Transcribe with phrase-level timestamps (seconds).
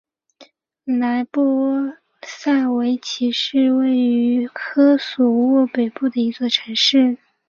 [0.83, 1.93] 莱波
[2.23, 7.17] 萨维奇是位于科索沃北部的一座城市。